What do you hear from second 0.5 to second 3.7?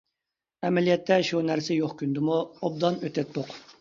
ئەمەلىيەتتە شۇ نەرسە يوق كۈندىمۇ ئوبدان ئۆتەتتۇق.